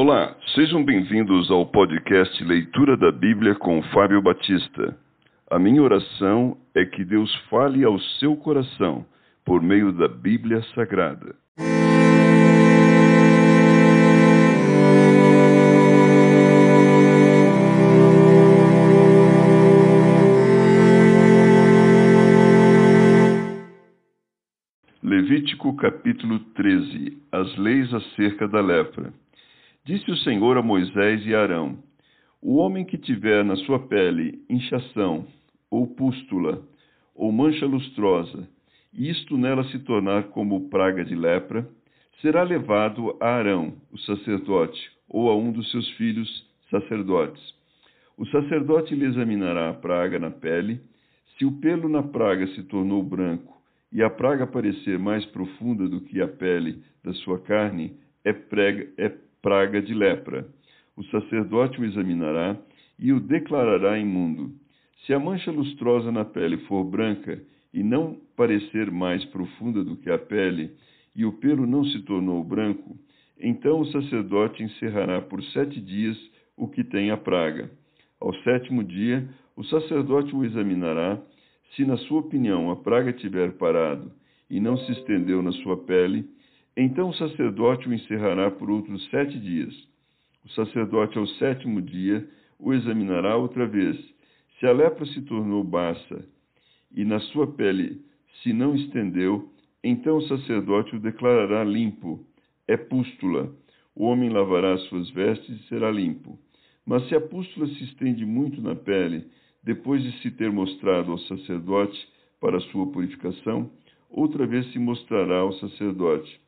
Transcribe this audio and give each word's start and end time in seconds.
Olá, 0.00 0.32
sejam 0.54 0.84
bem-vindos 0.84 1.50
ao 1.50 1.66
podcast 1.66 2.44
Leitura 2.44 2.96
da 2.96 3.10
Bíblia 3.10 3.56
com 3.56 3.82
Fábio 3.92 4.22
Batista. 4.22 4.96
A 5.50 5.58
minha 5.58 5.82
oração 5.82 6.56
é 6.72 6.84
que 6.84 7.04
Deus 7.04 7.34
fale 7.50 7.82
ao 7.82 7.98
seu 8.20 8.36
coração 8.36 9.04
por 9.44 9.60
meio 9.60 9.90
da 9.90 10.06
Bíblia 10.06 10.62
Sagrada. 10.72 11.34
Levítico 25.02 25.74
capítulo 25.76 26.38
13 26.54 27.20
As 27.32 27.56
leis 27.56 27.92
acerca 27.92 28.46
da 28.46 28.60
lepra. 28.60 29.12
Disse 29.88 30.10
o 30.10 30.16
Senhor 30.18 30.58
a 30.58 30.62
Moisés 30.62 31.24
e 31.24 31.34
a 31.34 31.40
Arão: 31.40 31.78
O 32.42 32.56
homem 32.56 32.84
que 32.84 32.98
tiver 32.98 33.42
na 33.42 33.56
sua 33.56 33.78
pele 33.78 34.38
inchação, 34.46 35.26
ou 35.70 35.86
pústula, 35.86 36.62
ou 37.14 37.32
mancha 37.32 37.64
lustrosa, 37.64 38.46
e 38.92 39.08
isto 39.08 39.38
nela 39.38 39.64
se 39.70 39.78
tornar 39.78 40.24
como 40.24 40.68
praga 40.68 41.02
de 41.02 41.14
lepra, 41.14 41.66
será 42.20 42.42
levado 42.42 43.16
a 43.18 43.30
Arão, 43.30 43.78
o 43.90 43.96
sacerdote, 44.00 44.78
ou 45.08 45.30
a 45.30 45.34
um 45.34 45.50
dos 45.50 45.70
seus 45.70 45.88
filhos 45.92 46.46
sacerdotes. 46.70 47.42
O 48.18 48.26
sacerdote 48.26 48.94
lhe 48.94 49.06
examinará 49.06 49.70
a 49.70 49.74
praga 49.74 50.18
na 50.18 50.30
pele. 50.30 50.82
Se 51.38 51.46
o 51.46 51.52
pelo 51.62 51.88
na 51.88 52.02
praga 52.02 52.46
se 52.48 52.62
tornou 52.64 53.02
branco, 53.02 53.56
e 53.90 54.02
a 54.02 54.10
praga 54.10 54.46
parecer 54.46 54.98
mais 54.98 55.24
profunda 55.24 55.88
do 55.88 56.02
que 56.02 56.20
a 56.20 56.28
pele 56.28 56.82
da 57.02 57.14
sua 57.14 57.38
carne, 57.38 57.96
é, 58.22 58.34
prega, 58.34 58.86
é 58.98 59.27
praga 59.42 59.80
de 59.80 59.94
lepra. 59.94 60.46
O 60.96 61.04
sacerdote 61.04 61.80
o 61.80 61.84
examinará 61.84 62.56
e 62.98 63.12
o 63.12 63.20
declarará 63.20 63.98
imundo. 63.98 64.52
Se 65.06 65.14
a 65.14 65.18
mancha 65.18 65.50
lustrosa 65.50 66.10
na 66.10 66.24
pele 66.24 66.58
for 66.66 66.84
branca 66.84 67.40
e 67.72 67.82
não 67.82 68.16
parecer 68.36 68.90
mais 68.90 69.24
profunda 69.26 69.84
do 69.84 69.96
que 69.96 70.10
a 70.10 70.18
pele, 70.18 70.72
e 71.14 71.24
o 71.24 71.32
pelo 71.32 71.66
não 71.66 71.84
se 71.84 72.00
tornou 72.02 72.42
branco, 72.44 72.96
então 73.40 73.80
o 73.80 73.86
sacerdote 73.86 74.62
encerrará 74.62 75.20
por 75.20 75.42
sete 75.44 75.80
dias 75.80 76.16
o 76.56 76.68
que 76.68 76.82
tem 76.84 77.10
a 77.10 77.16
praga. 77.16 77.70
Ao 78.20 78.34
sétimo 78.42 78.82
dia, 78.82 79.28
o 79.56 79.64
sacerdote 79.64 80.34
o 80.34 80.44
examinará. 80.44 81.20
Se, 81.74 81.84
na 81.84 81.96
sua 81.98 82.20
opinião, 82.20 82.70
a 82.70 82.76
praga 82.76 83.12
tiver 83.12 83.52
parado 83.52 84.10
e 84.50 84.58
não 84.60 84.76
se 84.78 84.92
estendeu 84.92 85.42
na 85.42 85.52
sua 85.52 85.76
pele, 85.76 86.24
então 86.80 87.08
o 87.08 87.14
sacerdote 87.14 87.88
o 87.88 87.92
encerrará 87.92 88.52
por 88.52 88.70
outros 88.70 89.04
sete 89.10 89.36
dias. 89.36 89.74
O 90.44 90.48
sacerdote, 90.50 91.18
ao 91.18 91.26
sétimo 91.26 91.82
dia, 91.82 92.24
o 92.56 92.72
examinará 92.72 93.36
outra 93.36 93.66
vez. 93.66 93.98
Se 94.58 94.66
a 94.66 94.72
lepra 94.72 95.04
se 95.06 95.20
tornou 95.22 95.64
baça 95.64 96.24
e 96.94 97.04
na 97.04 97.18
sua 97.18 97.48
pele 97.48 98.00
se 98.42 98.52
não 98.52 98.76
estendeu, 98.76 99.52
então 99.82 100.18
o 100.18 100.28
sacerdote 100.28 100.94
o 100.94 101.00
declarará 101.00 101.64
limpo. 101.64 102.24
É 102.68 102.76
pústula. 102.76 103.52
O 103.92 104.04
homem 104.04 104.30
lavará 104.30 104.74
as 104.74 104.82
suas 104.84 105.10
vestes 105.10 105.60
e 105.60 105.68
será 105.68 105.90
limpo. 105.90 106.38
Mas 106.86 107.08
se 107.08 107.14
a 107.16 107.20
pústula 107.20 107.66
se 107.66 107.84
estende 107.84 108.24
muito 108.24 108.62
na 108.62 108.76
pele, 108.76 109.26
depois 109.64 110.00
de 110.00 110.12
se 110.22 110.30
ter 110.30 110.52
mostrado 110.52 111.10
ao 111.10 111.18
sacerdote 111.18 111.98
para 112.40 112.60
sua 112.60 112.86
purificação, 112.92 113.68
outra 114.08 114.46
vez 114.46 114.70
se 114.72 114.78
mostrará 114.78 115.38
ao 115.38 115.52
sacerdote. 115.54 116.40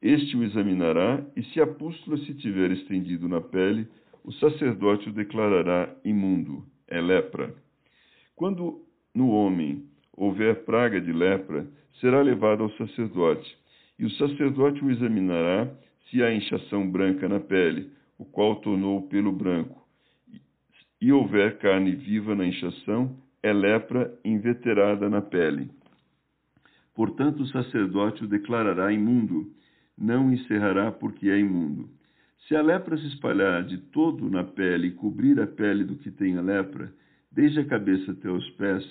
Este 0.00 0.36
o 0.36 0.44
examinará, 0.44 1.24
e 1.34 1.42
se 1.44 1.60
a 1.60 1.66
pústula 1.66 2.16
se 2.18 2.34
tiver 2.34 2.70
estendido 2.70 3.28
na 3.28 3.40
pele, 3.40 3.88
o 4.24 4.32
sacerdote 4.32 5.08
o 5.08 5.12
declarará 5.12 5.92
imundo, 6.04 6.64
é 6.86 7.00
lepra. 7.00 7.54
Quando 8.36 8.84
no 9.14 9.30
homem 9.30 9.84
houver 10.12 10.64
praga 10.64 11.00
de 11.00 11.12
lepra, 11.12 11.66
será 12.00 12.22
levado 12.22 12.62
ao 12.62 12.70
sacerdote, 12.72 13.56
e 13.98 14.04
o 14.04 14.10
sacerdote 14.10 14.84
o 14.84 14.90
examinará 14.90 15.68
se 16.08 16.22
há 16.22 16.32
inchação 16.32 16.88
branca 16.88 17.28
na 17.28 17.40
pele, 17.40 17.90
o 18.16 18.24
qual 18.24 18.56
tornou 18.56 18.98
o 18.98 19.08
pelo 19.08 19.32
branco, 19.32 19.86
e 21.00 21.12
houver 21.12 21.58
carne 21.58 21.92
viva 21.92 22.34
na 22.34 22.46
inchação, 22.46 23.16
é 23.42 23.52
lepra 23.52 24.12
inveterada 24.24 25.08
na 25.08 25.22
pele. 25.22 25.70
Portanto, 26.94 27.42
o 27.42 27.46
sacerdote 27.46 28.24
o 28.24 28.28
declarará 28.28 28.92
imundo, 28.92 29.52
não 29.98 30.32
encerrará 30.32 30.92
porque 30.92 31.28
é 31.28 31.38
imundo. 31.38 31.88
Se 32.46 32.56
a 32.56 32.62
lepra 32.62 32.96
se 32.96 33.06
espalhar 33.08 33.64
de 33.64 33.78
todo 33.78 34.30
na 34.30 34.44
pele 34.44 34.88
e 34.88 34.92
cobrir 34.92 35.40
a 35.40 35.46
pele 35.46 35.84
do 35.84 35.96
que 35.96 36.10
tem 36.10 36.36
a 36.38 36.40
lepra, 36.40 36.92
desde 37.30 37.60
a 37.60 37.64
cabeça 37.64 38.12
até 38.12 38.30
os 38.30 38.48
pés, 38.50 38.84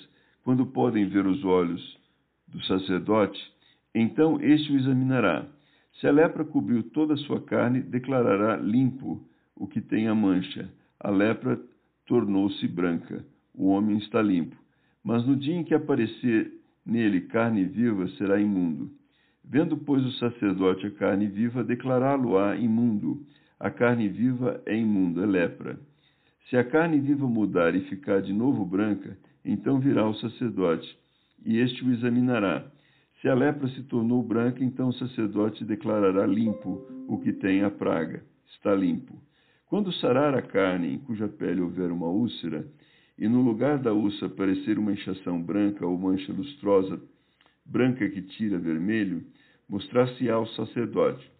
quando 0.44 0.66
podem 0.66 1.08
ver 1.08 1.26
os 1.26 1.44
olhos 1.44 1.98
do 2.46 2.62
sacerdote, 2.64 3.40
então 3.94 4.40
este 4.40 4.72
o 4.72 4.76
examinará. 4.76 5.46
Se 6.00 6.06
a 6.06 6.12
lepra 6.12 6.44
cobriu 6.44 6.82
toda 6.84 7.14
a 7.14 7.18
sua 7.18 7.40
carne, 7.40 7.80
declarará 7.80 8.56
limpo 8.56 9.20
o 9.56 9.66
que 9.66 9.80
tem 9.80 10.06
a 10.06 10.14
mancha. 10.14 10.70
A 11.00 11.10
lepra 11.10 11.60
tornou-se 12.06 12.66
branca. 12.68 13.24
O 13.52 13.68
homem 13.68 13.98
está 13.98 14.22
limpo. 14.22 14.56
Mas 15.02 15.26
no 15.26 15.34
dia 15.34 15.56
em 15.56 15.64
que 15.64 15.74
aparecer 15.74 16.52
nele 16.86 17.22
carne 17.22 17.64
viva, 17.64 18.08
será 18.10 18.40
imundo. 18.40 18.90
Vendo, 19.50 19.78
pois, 19.78 20.04
o 20.04 20.12
sacerdote 20.12 20.86
a 20.86 20.90
carne 20.90 21.26
viva, 21.26 21.64
declará-lo-á 21.64 22.54
imundo. 22.56 23.24
A 23.58 23.70
carne 23.70 24.06
viva 24.06 24.60
é 24.66 24.76
imunda, 24.76 25.22
é 25.22 25.26
lepra. 25.26 25.80
Se 26.50 26.56
a 26.56 26.64
carne 26.64 27.00
viva 27.00 27.26
mudar 27.26 27.74
e 27.74 27.80
ficar 27.82 28.20
de 28.20 28.32
novo 28.32 28.64
branca, 28.66 29.16
então 29.42 29.80
virá 29.80 30.06
o 30.06 30.14
sacerdote, 30.14 30.98
e 31.46 31.58
este 31.58 31.82
o 31.82 31.90
examinará. 31.90 32.70
Se 33.22 33.28
a 33.28 33.34
lepra 33.34 33.68
se 33.68 33.82
tornou 33.84 34.22
branca, 34.22 34.62
então 34.62 34.88
o 34.88 34.92
sacerdote 34.92 35.64
declarará 35.64 36.26
limpo 36.26 36.86
o 37.08 37.18
que 37.18 37.32
tem 37.32 37.64
a 37.64 37.70
praga. 37.70 38.22
Está 38.54 38.74
limpo. 38.74 39.18
Quando 39.66 39.92
sarar 39.94 40.34
a 40.34 40.42
carne 40.42 40.92
em 40.92 40.98
cuja 40.98 41.26
pele 41.26 41.62
houver 41.62 41.90
uma 41.90 42.08
úlcera, 42.08 42.66
e 43.18 43.26
no 43.26 43.40
lugar 43.40 43.78
da 43.78 43.94
úlcera 43.94 44.26
aparecer 44.26 44.78
uma 44.78 44.92
inchação 44.92 45.42
branca 45.42 45.86
ou 45.86 45.98
mancha 45.98 46.32
lustrosa, 46.32 47.00
branca 47.64 48.08
que 48.08 48.22
tira 48.22 48.58
vermelho, 48.58 49.24
mostrar-se 49.68 50.28
ao 50.28 50.46
sacerdote. 50.48 51.30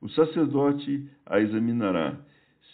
O 0.00 0.08
sacerdote 0.08 1.08
a 1.26 1.40
examinará. 1.40 2.16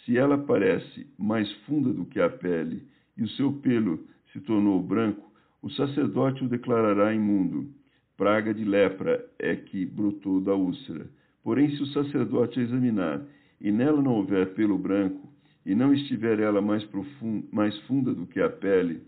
Se 0.03 0.17
ela 0.17 0.37
parece 0.37 1.07
mais 1.17 1.51
funda 1.65 1.93
do 1.93 2.05
que 2.05 2.19
a 2.19 2.29
pele 2.29 2.83
e 3.17 3.23
o 3.23 3.29
seu 3.29 3.53
pelo 3.53 4.05
se 4.31 4.39
tornou 4.41 4.81
branco, 4.81 5.31
o 5.61 5.69
sacerdote 5.69 6.43
o 6.43 6.49
declarará 6.49 7.13
imundo. 7.13 7.69
Praga 8.15 8.53
de 8.53 8.63
lepra 8.63 9.25
é 9.37 9.55
que 9.55 9.85
brotou 9.85 10.41
da 10.41 10.53
úlcera. 10.53 11.07
Porém, 11.43 11.69
se 11.75 11.83
o 11.83 11.87
sacerdote 11.87 12.59
a 12.59 12.63
examinar 12.63 13.21
e 13.59 13.71
nela 13.71 14.01
não 14.01 14.13
houver 14.13 14.53
pelo 14.53 14.77
branco, 14.77 15.27
e 15.67 15.75
não 15.75 15.93
estiver 15.93 16.39
ela 16.39 16.61
mais, 16.61 16.81
profunda, 16.85 17.45
mais 17.51 17.77
funda 17.79 18.13
do 18.13 18.25
que 18.25 18.39
a 18.39 18.49
pele, 18.49 19.01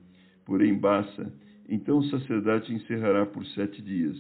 porém 0.46 0.78
baça, 0.78 1.34
então 1.70 2.00
o 2.00 2.04
sacerdote 2.10 2.74
encerrará 2.74 3.26
por 3.26 3.46
sete 3.46 3.82
dias. 3.82 4.18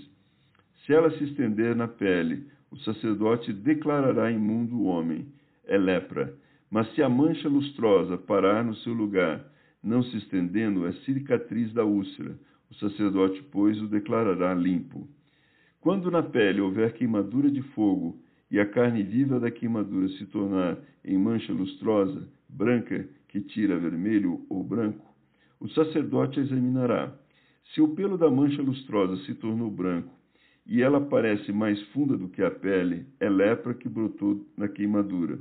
Se 0.89 0.93
ela 0.95 1.11
se 1.11 1.23
estender 1.23 1.75
na 1.75 1.87
pele, 1.87 2.47
o 2.71 2.77
sacerdote 2.77 3.53
declarará 3.53 4.31
imundo 4.31 4.75
o 4.75 4.85
homem, 4.85 5.27
é 5.67 5.77
lepra. 5.77 6.33
Mas 6.67 6.91
se 6.95 7.03
a 7.03 7.07
mancha 7.07 7.47
lustrosa 7.47 8.17
parar 8.17 8.65
no 8.65 8.73
seu 8.77 8.91
lugar, 8.91 9.45
não 9.83 10.01
se 10.01 10.17
estendendo, 10.17 10.87
é 10.87 10.93
cicatriz 11.05 11.71
da 11.73 11.85
úlcera. 11.85 12.35
O 12.71 12.73
sacerdote, 12.73 13.39
pois, 13.51 13.79
o 13.79 13.87
declarará 13.87 14.55
limpo. 14.55 15.07
Quando 15.79 16.09
na 16.09 16.23
pele 16.23 16.59
houver 16.59 16.93
queimadura 16.93 17.51
de 17.51 17.61
fogo, 17.61 18.19
e 18.49 18.59
a 18.59 18.65
carne 18.65 19.03
viva 19.03 19.39
da 19.39 19.51
queimadura 19.51 20.09
se 20.09 20.25
tornar 20.25 20.75
em 21.05 21.19
mancha 21.19 21.53
lustrosa, 21.53 22.27
branca, 22.49 23.07
que 23.27 23.41
tira 23.41 23.77
vermelho 23.77 24.43
ou 24.49 24.63
branco, 24.63 25.05
o 25.59 25.69
sacerdote 25.69 26.39
a 26.39 26.41
examinará. 26.41 27.13
Se 27.75 27.79
o 27.79 27.89
pelo 27.89 28.17
da 28.17 28.31
mancha 28.31 28.63
lustrosa 28.63 29.17
se 29.25 29.35
tornou 29.35 29.69
branco, 29.69 30.17
e 30.69 30.83
ela 30.83 31.01
parece 31.01 31.51
mais 31.51 31.81
funda 31.87 32.15
do 32.15 32.29
que 32.29 32.43
a 32.43 32.51
pele, 32.51 33.03
é 33.19 33.27
lepra 33.27 33.73
que 33.73 33.89
brotou 33.89 34.45
na 34.55 34.67
queimadura. 34.67 35.39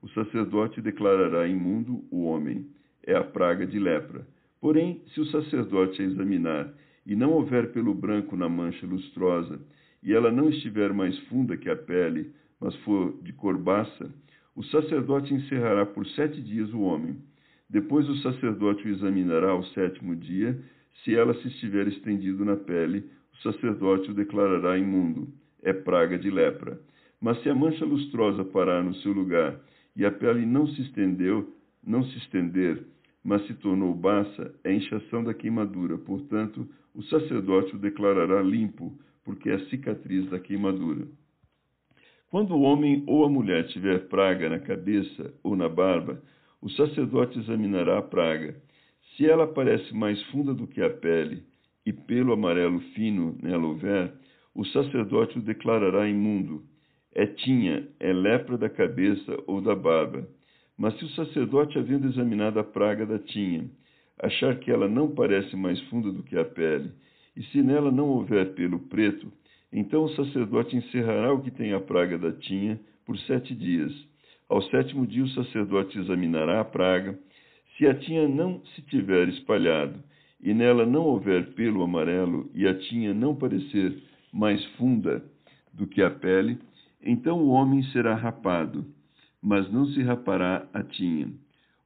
O 0.00 0.08
sacerdote 0.10 0.80
declarará 0.80 1.48
imundo 1.48 2.04
o 2.12 2.22
homem, 2.22 2.64
é 3.04 3.16
a 3.16 3.24
praga 3.24 3.66
de 3.66 3.76
lepra. 3.76 4.24
Porém, 4.60 5.02
se 5.12 5.20
o 5.20 5.26
sacerdote 5.26 6.00
a 6.00 6.04
examinar 6.04 6.72
e 7.04 7.16
não 7.16 7.32
houver 7.32 7.72
pelo 7.72 7.92
branco 7.92 8.36
na 8.36 8.48
mancha 8.48 8.86
lustrosa, 8.86 9.58
e 10.00 10.14
ela 10.14 10.30
não 10.30 10.48
estiver 10.48 10.92
mais 10.92 11.18
funda 11.26 11.56
que 11.56 11.68
a 11.68 11.74
pele, 11.74 12.30
mas 12.60 12.72
for 12.76 13.20
de 13.20 13.32
cor 13.32 13.58
baça, 13.58 14.08
o 14.54 14.62
sacerdote 14.62 15.34
encerrará 15.34 15.84
por 15.86 16.06
sete 16.06 16.40
dias 16.40 16.72
o 16.72 16.82
homem. 16.82 17.16
Depois 17.68 18.08
o 18.08 18.16
sacerdote 18.18 18.86
o 18.86 18.90
examinará 18.90 19.50
ao 19.50 19.64
sétimo 19.64 20.14
dia, 20.14 20.56
se 21.02 21.16
ela 21.16 21.34
se 21.34 21.48
estiver 21.48 21.88
estendido 21.88 22.44
na 22.44 22.56
pele, 22.56 23.04
o 23.38 23.42
sacerdote 23.52 24.10
o 24.10 24.14
declarará 24.14 24.76
imundo, 24.76 25.28
é 25.62 25.72
praga 25.72 26.18
de 26.18 26.28
lepra. 26.28 26.80
Mas 27.20 27.40
se 27.42 27.48
a 27.48 27.54
mancha 27.54 27.84
lustrosa 27.84 28.44
parar 28.44 28.82
no 28.82 28.94
seu 28.96 29.12
lugar, 29.12 29.60
e 29.94 30.04
a 30.04 30.10
pele 30.10 30.44
não 30.44 30.66
se 30.66 30.82
estendeu, 30.82 31.52
não 31.84 32.04
se 32.04 32.18
estender, 32.18 32.84
mas 33.24 33.46
se 33.46 33.54
tornou 33.54 33.94
baça, 33.94 34.54
é 34.64 34.72
inchação 34.72 35.24
da 35.24 35.34
queimadura. 35.34 35.98
Portanto, 35.98 36.68
o 36.94 37.02
sacerdote 37.04 37.76
o 37.76 37.78
declarará 37.78 38.42
limpo, 38.42 38.92
porque 39.24 39.50
é 39.50 39.58
cicatriz 39.66 40.28
da 40.30 40.38
queimadura. 40.38 41.06
Quando 42.30 42.54
o 42.54 42.62
homem 42.62 43.04
ou 43.06 43.24
a 43.24 43.28
mulher 43.28 43.66
tiver 43.68 44.08
praga 44.08 44.48
na 44.48 44.58
cabeça 44.58 45.32
ou 45.42 45.56
na 45.56 45.68
barba, 45.68 46.22
o 46.60 46.68
sacerdote 46.70 47.38
examinará 47.38 47.98
a 47.98 48.02
praga. 48.02 48.56
Se 49.16 49.26
ela 49.26 49.46
parece 49.46 49.94
mais 49.94 50.22
funda 50.24 50.52
do 50.52 50.66
que 50.66 50.82
a 50.82 50.90
pele, 50.90 51.42
e 51.88 51.92
pelo 51.94 52.34
amarelo 52.34 52.80
fino 52.94 53.34
nela 53.42 53.66
houver, 53.66 54.12
o 54.54 54.62
sacerdote 54.66 55.38
o 55.38 55.40
declarará 55.40 56.06
imundo. 56.06 56.62
É 57.14 57.24
tinha, 57.24 57.88
é 57.98 58.12
lepra 58.12 58.58
da 58.58 58.68
cabeça 58.68 59.42
ou 59.46 59.62
da 59.62 59.74
barba. 59.74 60.28
Mas 60.76 60.98
se 60.98 61.06
o 61.06 61.08
sacerdote, 61.08 61.78
havendo 61.78 62.06
examinado 62.06 62.60
a 62.60 62.64
praga 62.64 63.06
da 63.06 63.18
tinha, 63.18 63.70
achar 64.18 64.58
que 64.58 64.70
ela 64.70 64.86
não 64.86 65.14
parece 65.14 65.56
mais 65.56 65.80
funda 65.88 66.12
do 66.12 66.22
que 66.22 66.36
a 66.36 66.44
pele, 66.44 66.90
e 67.34 67.42
se 67.44 67.62
nela 67.62 67.90
não 67.90 68.06
houver 68.10 68.52
pelo 68.52 68.80
preto, 68.80 69.32
então 69.72 70.04
o 70.04 70.14
sacerdote 70.14 70.76
encerrará 70.76 71.32
o 71.32 71.40
que 71.40 71.50
tem 71.50 71.72
a 71.72 71.80
praga 71.80 72.18
da 72.18 72.32
tinha 72.32 72.78
por 73.06 73.16
sete 73.20 73.54
dias. 73.54 73.92
Ao 74.46 74.60
sétimo 74.64 75.06
dia 75.06 75.24
o 75.24 75.28
sacerdote 75.30 75.98
examinará 75.98 76.60
a 76.60 76.64
praga. 76.66 77.18
Se 77.78 77.86
a 77.86 77.94
tinha 77.94 78.28
não 78.28 78.60
se 78.74 78.82
tiver 78.82 79.26
espalhado, 79.30 79.98
e 80.40 80.54
nela 80.54 80.86
não 80.86 81.02
houver 81.02 81.54
pelo 81.54 81.82
amarelo, 81.82 82.50
e 82.54 82.66
a 82.66 82.74
tinha 82.74 83.12
não 83.12 83.34
parecer 83.34 84.02
mais 84.32 84.64
funda 84.76 85.22
do 85.72 85.86
que 85.86 86.02
a 86.02 86.10
pele, 86.10 86.58
então 87.02 87.38
o 87.38 87.48
homem 87.48 87.82
será 87.84 88.14
rapado, 88.14 88.84
mas 89.42 89.70
não 89.72 89.86
se 89.86 90.02
rapará 90.02 90.66
a 90.72 90.82
tinha. 90.82 91.28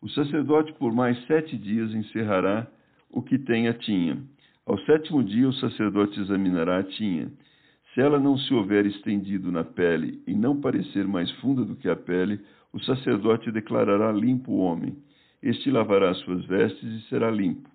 O 0.01 0.09
sacerdote 0.09 0.73
por 0.75 0.93
mais 0.93 1.17
sete 1.27 1.57
dias 1.57 1.95
encerrará 1.95 2.67
o 3.11 3.23
que 3.23 3.39
tem 3.39 3.69
a 3.69 3.75
tinha. 3.75 4.19
Ao 4.67 4.79
sétimo 4.81 5.23
dia 5.23 5.49
o 5.49 5.53
sacerdote 5.55 6.21
examinará 6.21 6.79
a 6.79 6.83
tinha. 6.83 7.31
Se 7.93 8.01
ela 8.01 8.19
não 8.19 8.39
se 8.39 8.53
houver 8.55 8.87
estendido 8.87 9.53
na 9.53 9.65
pele 9.65 10.23
e 10.27 10.35
não 10.35 10.61
parecer 10.61 11.07
mais 11.07 11.31
funda 11.41 11.65
do 11.65 11.77
que 11.77 11.89
a 11.89 11.97
pele, 11.97 12.41
o 12.73 12.81
sacerdote 12.81 13.53
declarará 13.53 14.11
limpo 14.11 14.53
o 14.53 14.59
homem. 14.59 14.97
Este 15.43 15.71
lavará 15.71 16.15
suas 16.15 16.45
vestes 16.47 16.83
e 16.83 17.09
será 17.09 17.31
limpo. 17.31 17.72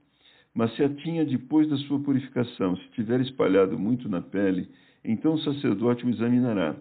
Mas 0.58 0.76
se 0.76 0.84
a 0.84 0.90
tinha, 0.90 1.24
depois 1.24 1.70
da 1.70 1.78
sua 1.78 2.00
purificação, 2.00 2.76
se 2.76 2.88
tiver 2.96 3.22
espalhado 3.22 3.78
muito 3.78 4.10
na 4.10 4.24
pele, 4.24 4.68
então 5.06 5.36
o 5.36 5.40
sacerdote 5.42 6.04
o 6.04 6.10
examinará. 6.10 6.76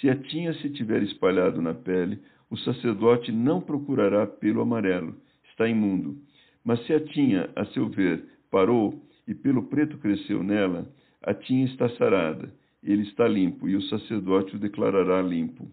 Se 0.00 0.08
a 0.08 0.14
tinha 0.14 0.54
se 0.54 0.70
tiver 0.70 1.02
espalhado 1.02 1.60
na 1.60 1.74
pele, 1.74 2.20
o 2.48 2.56
sacerdote 2.56 3.32
não 3.32 3.60
procurará 3.60 4.28
pelo 4.28 4.60
amarelo, 4.60 5.16
está 5.50 5.68
imundo. 5.68 6.16
Mas 6.64 6.86
se 6.86 6.92
a 6.92 7.00
tinha, 7.00 7.50
a 7.56 7.64
seu 7.64 7.88
ver, 7.88 8.24
parou 8.48 9.02
e 9.26 9.34
pelo 9.34 9.64
preto 9.64 9.98
cresceu 9.98 10.44
nela, 10.44 10.88
a 11.20 11.34
tinha 11.34 11.64
está 11.66 11.88
sarada 11.96 12.48
ele 12.86 13.02
está 13.02 13.26
limpo, 13.26 13.68
e 13.68 13.74
o 13.74 13.82
sacerdote 13.82 14.54
o 14.54 14.58
declarará 14.60 15.20
limpo. 15.20 15.68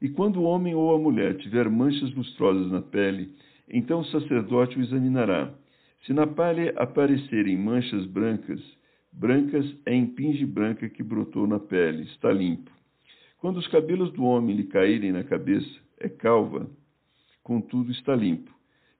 E 0.00 0.08
quando 0.08 0.40
o 0.40 0.44
homem 0.44 0.74
ou 0.74 0.94
a 0.94 0.98
mulher 0.98 1.36
tiver 1.36 1.68
manchas 1.68 2.12
lustrosas 2.14 2.72
na 2.72 2.80
pele, 2.80 3.30
então 3.68 4.00
o 4.00 4.04
sacerdote 4.06 4.78
o 4.78 4.82
examinará. 4.82 5.52
Se 6.04 6.12
na 6.12 6.26
pele 6.26 6.70
aparecerem 6.76 7.56
manchas 7.56 8.04
brancas, 8.06 8.60
brancas 9.10 9.64
é 9.86 9.94
impinge 9.94 10.44
branca 10.44 10.86
que 10.86 11.02
brotou 11.02 11.46
na 11.46 11.58
pele, 11.58 12.02
está 12.02 12.30
limpo. 12.30 12.70
Quando 13.38 13.56
os 13.56 13.66
cabelos 13.68 14.12
do 14.12 14.22
homem 14.22 14.54
lhe 14.54 14.64
caírem 14.64 15.12
na 15.12 15.24
cabeça, 15.24 15.80
é 15.98 16.08
calva, 16.10 16.68
contudo 17.42 17.90
está 17.90 18.14
limpo. 18.14 18.52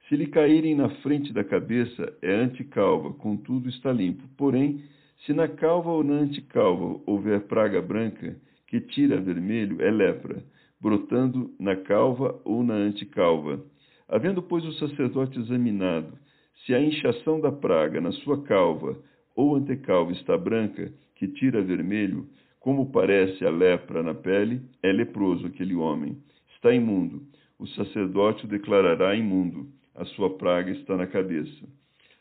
Se 0.09 0.17
lhe 0.17 0.27
caírem 0.29 0.75
na 0.75 0.89
frente 1.01 1.31
da 1.31 1.45
cabeça, 1.45 2.11
é 2.23 2.35
anticalva, 2.35 3.13
contudo 3.13 3.69
está 3.69 3.93
limpo. 3.93 4.23
Porém, 4.37 4.83
se 5.27 5.35
na 5.35 5.47
calva 5.47 5.91
ou 5.91 6.03
na 6.03 6.15
anticalva 6.15 7.01
houver 7.05 7.43
praga 7.43 7.83
branca, 7.83 8.35
que 8.67 8.81
tira 8.81 9.21
vermelho, 9.21 9.81
é 9.83 9.91
lepra, 9.91 10.43
brotando 10.81 11.55
na 11.61 11.77
calva 11.77 12.41
ou 12.45 12.63
na 12.63 12.75
anticalva. 12.75 13.63
Havendo, 14.09 14.43
pois, 14.43 14.65
o 14.65 14.73
sacerdote 14.75 15.39
examinado, 15.39 16.24
se 16.65 16.75
a 16.75 16.81
inchação 16.81 17.41
da 17.41 17.53
praga 17.53 18.01
na 18.01 18.13
sua 18.13 18.43
calva 18.43 18.99
ou 19.35 19.57
antecalva 19.57 20.13
está 20.13 20.37
branca, 20.39 20.93
que 21.17 21.29
tira 21.29 21.63
vermelho, 21.63 22.29
como 22.61 22.91
parece 22.91 23.45
a 23.45 23.51
lepra 23.51 24.03
na 24.03 24.15
pele, 24.15 24.63
é 24.83 24.91
leproso 24.91 25.47
aquele 25.47 25.75
homem, 25.75 26.17
está 26.55 26.73
imundo. 26.73 27.23
O 27.59 27.67
sacerdote 27.69 28.47
o 28.47 28.49
declarará 28.49 29.15
imundo, 29.15 29.69
a 29.95 30.05
sua 30.07 30.37
praga 30.39 30.71
está 30.71 30.97
na 30.97 31.07
cabeça. 31.07 31.67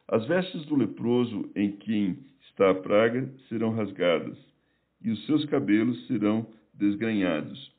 As 0.08 0.28
vestes 0.28 0.66
do 0.66 0.76
leproso 0.76 1.50
em 1.56 1.72
quem 1.72 2.20
está 2.50 2.72
a 2.72 2.76
praga 2.76 3.30
serão 3.48 3.72
rasgadas, 3.72 4.38
e 5.02 5.10
os 5.12 5.26
seus 5.26 5.46
cabelos 5.46 6.06
serão 6.08 6.46
desgrenhados. 6.74 7.72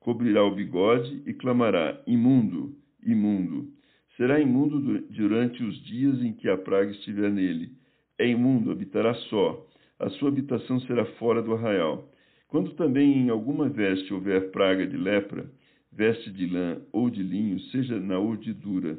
Cobrirá 0.00 0.44
o 0.44 0.54
bigode 0.54 1.22
e 1.26 1.34
clamará: 1.34 2.00
Imundo, 2.06 2.76
imundo. 3.04 3.68
Será 4.16 4.40
imundo 4.40 5.00
durante 5.10 5.62
os 5.62 5.82
dias 5.84 6.22
em 6.22 6.32
que 6.32 6.48
a 6.48 6.56
praga 6.56 6.90
estiver 6.92 7.30
nele. 7.30 7.72
É 8.18 8.28
imundo, 8.28 8.70
habitará 8.70 9.12
só. 9.14 9.66
A 9.98 10.08
sua 10.10 10.28
habitação 10.28 10.78
será 10.80 11.04
fora 11.16 11.42
do 11.42 11.52
arraial. 11.52 12.08
Quando 12.48 12.74
também 12.74 13.18
em 13.18 13.30
alguma 13.30 13.68
veste 13.68 14.14
houver 14.14 14.52
praga 14.52 14.86
de 14.86 14.96
lepra, 14.96 15.50
veste 15.92 16.30
de 16.30 16.46
lã 16.46 16.80
ou 16.92 17.10
de 17.10 17.22
linho, 17.22 17.58
seja 17.70 17.98
na 17.98 18.18
urdidura, 18.18 18.96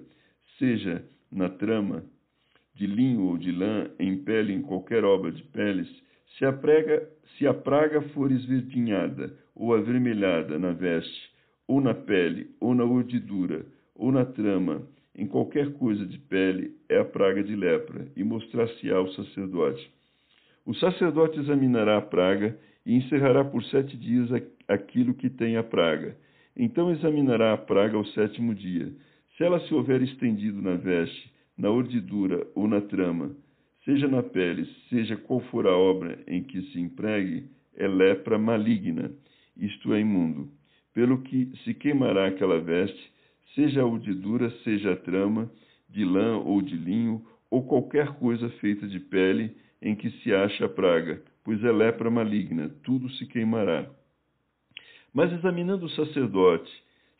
seja 0.58 1.06
na 1.32 1.50
trama, 1.50 2.04
de 2.74 2.86
linho 2.86 3.22
ou 3.22 3.38
de 3.38 3.52
lã, 3.52 3.90
em 3.98 4.18
pele, 4.18 4.54
em 4.54 4.62
qualquer 4.62 5.06
obra 5.06 5.32
de 5.32 5.44
peles, 5.44 5.88
se 6.38 6.44
a, 6.44 6.52
prega, 6.52 7.10
se 7.38 7.48
a 7.48 7.54
praga 7.54 8.02
for 8.10 8.32
esverdinhada 8.32 9.34
ou 9.56 9.74
avermelhada 9.74 10.60
na 10.60 10.74
veste, 10.74 11.32
ou 11.66 11.80
na 11.80 11.94
pele, 11.94 12.52
ou 12.60 12.76
na 12.76 12.84
urdidura, 12.84 13.66
ou 13.96 14.12
na 14.12 14.26
trama, 14.26 14.86
em 15.18 15.26
qualquer 15.26 15.74
coisa 15.74 16.06
de 16.06 16.18
pele, 16.18 16.76
é 16.90 17.00
a 17.00 17.06
praga 17.06 17.44
de 17.44 17.56
lepra, 17.56 18.08
e 18.16 18.24
mostrar-se-á 18.24 18.98
ao 18.98 19.08
sacerdote. 19.14 19.90
O 20.66 20.74
sacerdote 20.74 21.40
examinará 21.40 21.98
a 21.98 22.02
praga 22.02 22.58
e 22.86 22.96
encerrará 22.96 23.44
por 23.46 23.64
sete 23.66 23.96
dias 23.96 24.30
aquilo 24.68 25.14
que 25.14 25.30
tem 25.30 25.58
a 25.58 25.64
praga. 25.64 26.18
Então 26.58 26.92
examinará 26.92 27.54
a 27.54 27.58
praga 27.58 27.98
ao 27.98 28.06
sétimo 28.06 28.54
dia. 28.54 28.92
Se 29.38 29.44
ela 29.44 29.60
se 29.62 29.74
houver 29.74 30.02
estendido 30.02 30.62
na 30.62 30.76
veste, 30.76 31.32
na 31.58 31.70
urdidura 31.70 32.46
ou 32.56 32.68
na 32.68 32.82
trama, 32.82 33.36
seja 33.84 34.08
na 34.08 34.24
pele, 34.24 34.66
seja 34.90 35.16
qual 35.16 35.40
for 35.42 35.68
a 35.68 35.78
obra 35.78 36.20
em 36.28 36.44
que 36.44 36.62
se 36.72 36.80
empregue, 36.80 37.46
é 37.76 37.88
lepra 37.88 38.38
maligna, 38.38 39.12
isto 39.56 39.94
é 39.94 40.00
imundo. 40.00 40.50
Pelo 40.94 41.22
que 41.22 41.52
se 41.64 41.74
queimará 41.74 42.28
aquela 42.28 42.60
veste, 42.60 43.12
seja 43.56 43.82
a 43.82 43.86
urdidura, 43.86 44.52
seja 44.64 44.94
a 44.94 44.98
trama, 44.98 45.50
de 45.90 46.04
lã 46.04 46.38
ou 46.38 46.62
de 46.62 46.76
linho, 46.76 47.26
ou 47.50 47.66
qualquer 47.66 48.08
coisa 48.20 48.50
feita 48.60 48.86
de 48.88 49.00
pele 49.00 49.56
em 49.82 49.96
que 49.96 50.10
se 50.12 50.34
acha 50.34 50.66
a 50.66 50.70
praga, 50.70 51.24
pois 51.44 51.64
é 51.64 51.72
lepra 51.72 52.12
maligna, 52.12 52.70
tudo 52.84 53.10
se 53.12 53.26
queimará. 53.26 53.90
Mas 55.14 55.32
examinando 55.32 55.86
o 55.86 55.90
sacerdote, 55.90 56.72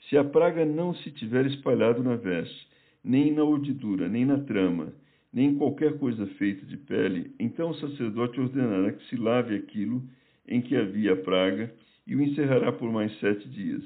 se 0.10 0.18
a 0.18 0.24
praga 0.24 0.66
não 0.66 0.94
se 0.94 1.12
tiver 1.12 1.46
espalhado 1.46 2.04
na 2.04 2.16
veste, 2.16 2.68
nem 3.04 3.32
na 3.32 3.44
urdidura, 3.44 4.10
nem 4.10 4.26
na 4.26 4.40
trama, 4.40 4.94
nem 5.32 5.50
em 5.50 5.56
qualquer 5.56 5.98
coisa 5.98 6.26
feita 6.38 6.66
de 6.66 6.78
pele, 6.78 7.34
então 7.40 7.70
o 7.70 7.76
sacerdote 7.76 8.40
ordenará 8.40 8.92
que 8.92 9.08
se 9.10 9.16
lave 9.16 9.56
aquilo 9.56 10.04
em 10.48 10.62
que 10.62 10.76
havia 10.76 11.16
praga 11.16 11.74
e 12.06 12.16
o 12.16 12.22
encerrará 12.22 12.72
por 12.72 12.92
mais 12.92 13.18
sete 13.20 13.48
dias. 13.50 13.84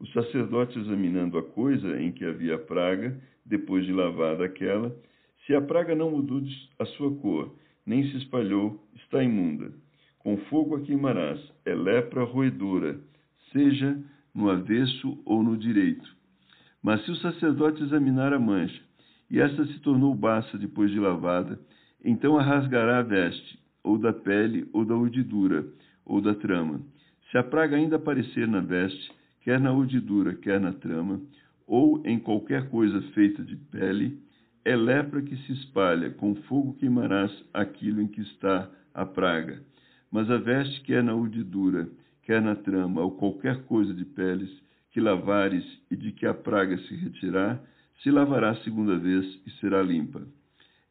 O 0.00 0.06
sacerdote, 0.08 0.78
examinando 0.78 1.38
a 1.38 1.42
coisa 1.42 2.00
em 2.00 2.12
que 2.12 2.24
havia 2.24 2.56
praga, 2.56 3.20
depois 3.44 3.84
de 3.84 3.92
lavada 3.92 4.44
aquela, 4.44 4.94
se 5.44 5.54
a 5.54 5.60
praga 5.60 5.94
não 5.94 6.10
mudou 6.10 6.42
a 6.78 6.84
sua 6.84 7.14
cor, 7.16 7.54
nem 7.84 8.08
se 8.10 8.18
espalhou, 8.18 8.86
está 8.94 9.24
imunda. 9.24 9.72
Com 10.18 10.36
fogo 10.36 10.76
a 10.76 10.80
queimarás, 10.80 11.40
é 11.64 11.74
lepra 11.74 12.22
roedora, 12.22 13.00
seja 13.52 13.98
no 14.34 14.50
avesso 14.50 15.18
ou 15.24 15.42
no 15.42 15.56
direito. 15.56 16.06
Mas 16.82 17.04
se 17.04 17.10
o 17.10 17.16
sacerdote 17.16 17.82
examinar 17.82 18.32
a 18.32 18.38
mancha, 18.38 18.80
e 19.30 19.40
esta 19.40 19.66
se 19.66 19.80
tornou 19.80 20.14
baça 20.14 20.56
depois 20.58 20.90
de 20.90 21.00
lavada, 21.00 21.58
então 22.04 22.38
a 22.38 22.42
rasgará 22.42 22.98
a 22.98 23.02
veste, 23.02 23.58
ou 23.82 23.98
da 23.98 24.12
pele, 24.12 24.68
ou 24.72 24.84
da 24.84 24.94
urdidura, 24.94 25.66
ou 26.04 26.20
da 26.20 26.34
trama. 26.34 26.80
Se 27.30 27.38
a 27.38 27.42
praga 27.42 27.76
ainda 27.76 27.96
aparecer 27.96 28.46
na 28.46 28.60
veste, 28.60 29.10
quer 29.48 29.58
na 29.58 29.72
urdidura, 29.72 30.34
quer 30.34 30.60
na 30.60 30.74
trama, 30.74 31.22
ou 31.66 32.02
em 32.04 32.18
qualquer 32.18 32.68
coisa 32.68 33.00
feita 33.14 33.42
de 33.42 33.56
pele, 33.56 34.20
é 34.62 34.76
lepra 34.76 35.22
que 35.22 35.34
se 35.38 35.52
espalha, 35.52 36.10
com 36.10 36.34
fogo 36.34 36.74
queimarás 36.74 37.32
aquilo 37.54 38.02
em 38.02 38.06
que 38.06 38.20
está 38.20 38.70
a 38.92 39.06
praga. 39.06 39.62
Mas 40.12 40.30
a 40.30 40.36
veste 40.36 40.82
que 40.82 40.92
é 40.92 41.00
na 41.00 41.14
urdidura, 41.14 41.88
quer 42.24 42.36
é 42.36 42.40
na 42.42 42.56
trama, 42.56 43.00
ou 43.00 43.12
qualquer 43.12 43.62
coisa 43.62 43.94
de 43.94 44.04
peles, 44.04 44.50
que 44.90 45.00
lavares 45.00 45.64
e 45.90 45.96
de 45.96 46.12
que 46.12 46.26
a 46.26 46.34
praga 46.34 46.76
se 46.76 46.94
retirar, 46.94 47.58
se 48.02 48.10
lavará 48.10 48.54
segunda 48.56 48.98
vez 48.98 49.24
e 49.46 49.50
será 49.52 49.80
limpa. 49.80 50.20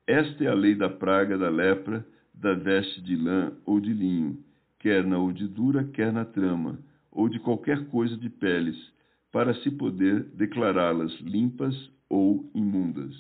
Esta 0.08 0.46
é 0.46 0.48
a 0.48 0.56
lei 0.56 0.74
da 0.74 0.90
praga 0.90 1.38
da 1.38 1.50
lepra, 1.52 2.04
da 2.34 2.56
veste 2.56 3.02
de 3.02 3.18
lã 3.18 3.52
ou 3.68 3.80
de 3.80 3.94
linho, 3.94 4.36
quer 4.80 5.06
na 5.06 5.20
urdidura, 5.20 5.84
quer 5.84 6.12
na 6.12 6.26
trama, 6.26 6.80
ou 7.18 7.28
de 7.28 7.40
qualquer 7.40 7.88
coisa 7.88 8.16
de 8.16 8.30
peles, 8.30 8.78
para 9.32 9.52
se 9.56 9.72
poder 9.72 10.24
declará-las 10.36 11.12
limpas 11.20 11.76
ou 12.08 12.48
imundas. 12.54 13.16